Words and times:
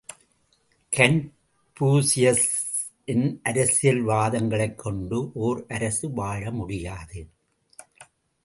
கன்பூசியசின் 0.91 3.39
அரசியல் 3.43 4.03
வாதங்களைக் 4.03 4.77
கொண்டு 4.77 5.31
ஓர் 5.33 5.65
அரசு 5.67 6.09
வாழமுடியாது. 6.09 7.27